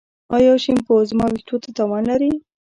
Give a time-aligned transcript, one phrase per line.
[0.35, 2.31] ایا شیمپو زما ویښتو ته تاوان لري؟